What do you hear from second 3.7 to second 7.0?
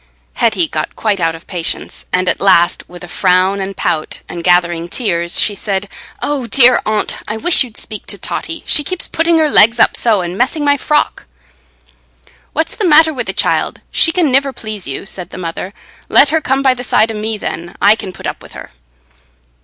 pout, and gathering tears, she said, "Oh dear,